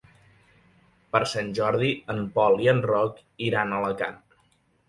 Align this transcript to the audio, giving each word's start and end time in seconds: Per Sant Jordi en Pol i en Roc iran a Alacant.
Per 1.15 1.21
Sant 1.33 1.51
Jordi 1.59 1.91
en 2.15 2.23
Pol 2.39 2.57
i 2.67 2.73
en 2.75 2.81
Roc 2.93 3.23
iran 3.51 3.77
a 3.77 3.83
Alacant. 3.83 4.19